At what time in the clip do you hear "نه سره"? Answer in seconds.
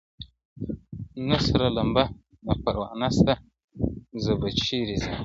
1.29-1.67